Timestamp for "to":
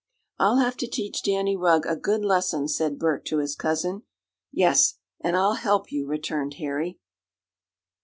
0.77-0.87, 3.25-3.37